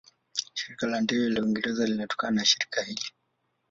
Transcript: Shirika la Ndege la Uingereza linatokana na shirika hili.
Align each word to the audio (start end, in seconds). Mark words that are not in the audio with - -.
Shirika 0.59 0.87
la 0.87 1.01
Ndege 1.01 1.29
la 1.29 1.41
Uingereza 1.41 1.85
linatokana 1.87 2.35
na 2.35 2.45
shirika 2.45 2.81
hili. 2.83 3.11